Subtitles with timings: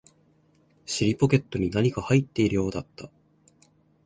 [0.87, 3.07] 尻ポケットに何か入っているようだった